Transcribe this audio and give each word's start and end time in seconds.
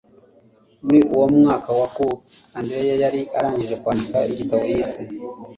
muri 0.83 0.99
uwo 1.15 1.25
mwaka 1.35 1.69
wa, 1.79 1.87
coupez 1.95 2.25
andereya 2.57 2.95
yari 3.03 3.21
arangije 3.37 3.75
kwandika 3.81 4.17
igitabo 4.31 4.63
yise 4.71 5.01